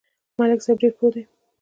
ملک 0.37 0.59
صاحب 0.65 0.77
ډېر 0.81 0.93
پوه 0.97 1.09
دی. 1.13 1.23